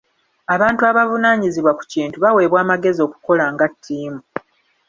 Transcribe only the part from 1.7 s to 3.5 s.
ku kintu baweebwa amagezi okukola